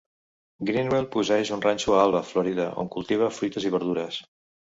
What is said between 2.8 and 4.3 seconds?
on cultiva fruites i verdures.